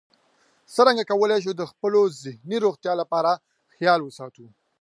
[0.73, 2.93] څرنګه کولی شو د خپلې ذهني روغتیا
[3.75, 4.45] خیال وساتو